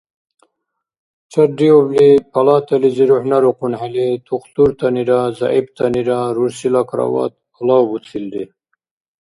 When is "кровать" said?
6.89-7.41